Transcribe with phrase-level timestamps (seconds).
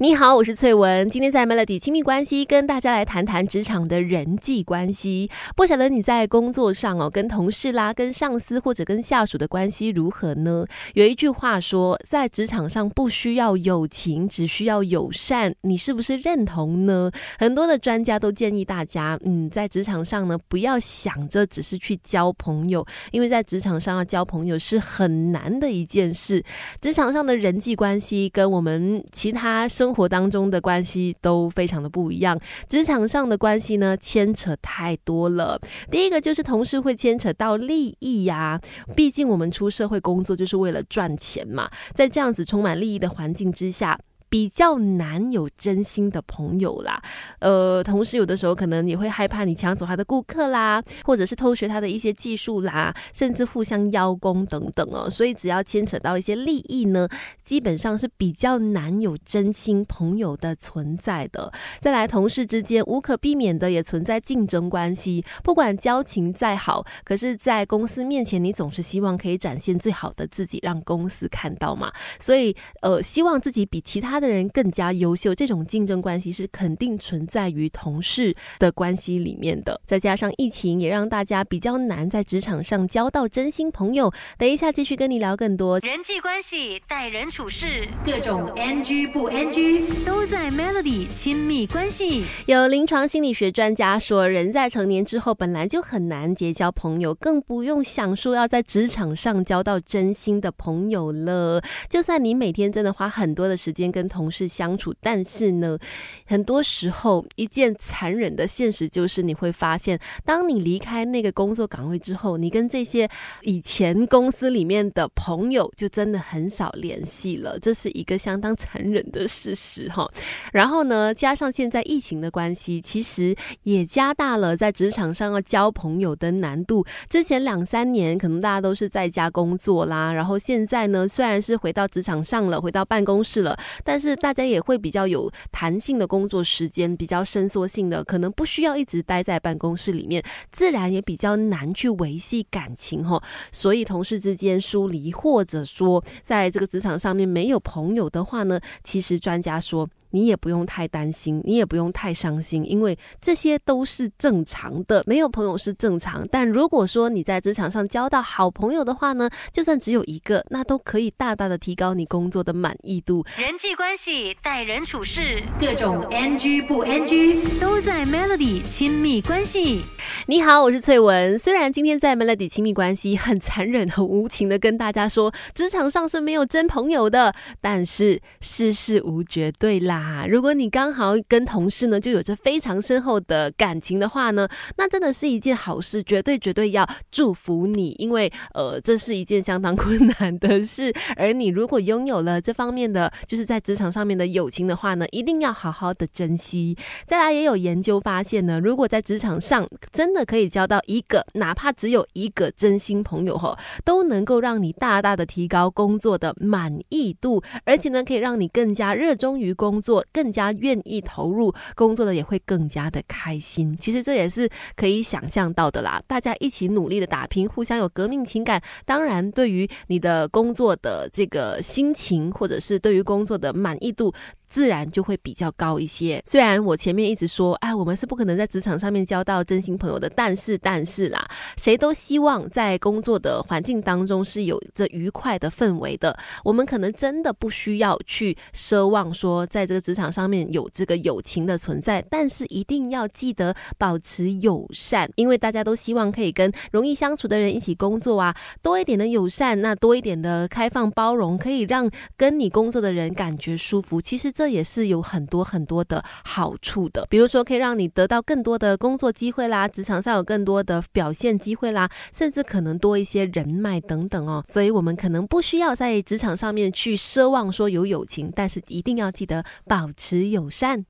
[0.00, 1.08] 你好，我是翠文。
[1.08, 5.30] 今天在 Melody 亲密关系跟大家来谈谈职场的人际关系。
[5.54, 10.66] 不晓得你在工作上哦，跟同事啦、跟上司或者跟下属的关系如何呢？
[10.94, 15.54] 有一句话说，在职场上不需要友情，只需要友善。
[15.60, 17.08] 你是不是认同呢？
[17.38, 26.42] 很多的专家都建议大家，嗯，在职场上呢，不要想着只是去交朋友，因为在职场上要交朋友是很难的一件事。
[26.80, 35.60] 职场上的人际关系跟我们其他生活当中的关系都非常的不一样，职场上的关系呢牵扯太多了。
[35.90, 38.58] 第一个就是同事会牵扯到利益呀，
[38.96, 44.00] 毕竟我们出社会工作就是为了赚钱嘛，在这样子充满利益的环境之下。
[44.34, 47.00] 比较难有真心的朋友啦，
[47.38, 55.08] 呃，同时有的时候可能也会害怕你抢走他的顾客啦，或者是偷学他的一些技术啦，甚至互相邀功等等哦。
[55.08, 57.08] 所以只要牵扯到一些利益呢，
[57.44, 61.52] 基本上是比较难有真心朋友的存在的。
[61.80, 71.92] 再来，同事之间无可避免的也存在竞争关系，不管交情再好，可是，在公司面前，你总是希望可以展现最好的自己，让公司看到嘛。
[72.18, 74.23] 所以，呃，希望自己比其他的。
[74.24, 79.78] 的人更加优秀，这种竞争关系是肯定存在于同事的关系里面的。
[79.86, 84.10] 再加上疫情，也让大家比较难在职场上交到真心朋友。
[84.38, 92.24] 等一下继续跟你聊更多人际关系、待人处事，各种 NG 不 NG 都在 Melody 亲密关系。
[92.46, 101.62] 有临床心理学专家说，人在成年之后本来就很难结交朋友，更不用想说要在职场上交到真心的朋友了。
[101.88, 105.76] 就算你每天真的花很多的时间跟同事相处，但是呢，
[106.24, 113.08] 很多时候一件残忍的现实就是，你会发现，当你离开那个工作岗位之后，你跟这些
[113.42, 120.08] 以前公司里面的朋友就真的很少联系了，这是一个相当残忍的事实哈。
[120.52, 126.84] 然后呢，加上现在疫情的关系，其实也加大了在职场上要交朋友的难度。
[127.08, 140.22] 之前两三年可能大家都是在家工作啦，然后现在呢，虽然是回到职场上了，回到办公室了，但是是大家也会比较有弹性的工作时间，比较伸缩性的，可能不需要一直待在办公室里面，
[140.52, 143.22] 自然也比较难去维系感情哈。
[143.50, 149.88] 所以同事之间疏离，或者说在这个职场上面没有朋友的话呢，其实专家说。
[150.14, 155.02] 你也不用太担心，你也不用太伤心，因为这些都是正常的。
[155.08, 163.26] 没有朋友是正常，但如果说你在职场上交到好朋友的话呢，就算只有一个，那都可以大大的提高你工作的满意度。
[163.36, 169.82] 人际关系、待人处事，各种 NG 不 NG 都在 Melody 亲密关系。
[170.28, 171.36] 你好，我是翠文。
[171.36, 180.03] 虽然今天在 Melody 亲密关系很残忍、很无情的跟大家说，职场上是没有真朋友的，但是世事无绝对啦。
[180.04, 190.92] 啊，如果你刚好跟同事呢就有着非常深厚的感情的话呢，那真的是一件好事，绝对绝对要祝福你，因为呃，这是一件相当 困难的事。
[191.16, 196.76] 而你如果拥有了这方面的，就是在职场上面的友情的话呢，一定要好好的珍惜。
[197.06, 210.04] 再来，也有研究发现呢，如果在职场上真的可以交到一个，哪怕只有一个真心朋友哈，都能够让你大大的提高工作的满意度，而且呢，可以让你更加热衷于工作我。
[210.12, 216.00] 更加愿意投入工作的也会更加的开心，其实这也是可以想象到的啦。
[216.06, 224.12] 大家一起努力的打拼，互相有革命情感，当然对于你的工作的这个心情，或者是对于工作的满意度。
[224.54, 226.22] 自然就会比较高一些。
[226.24, 236.16] 虽然我前面一直说，哎，我们是不可能在职场上面交到真心朋友的，但是，但是啦，谁都希望在工作的环境当中是有着愉快的氛围的。
[236.44, 248.32] 我们可能真的不需要去奢望说，在这个职场上面有这个友情的存在，但是一定要记得保持友善，因为大家都希望可以跟容易相处的人一起工作啊。
[248.62, 254.00] 多一点的友善，那多一点的开放包容，可以让跟你工作的人感觉舒服。
[254.00, 254.43] 其实这。
[254.44, 264.44] 这也是有很多很多的好处的，比如说可以让你得到更多的工作机会啦，职场上有更多的表现机会啦，甚至可能多一些人脉等等哦。
[264.50, 270.82] 所以，我们可能不需要在职场上面去奢望说有友情，但是一定要记得保持友善。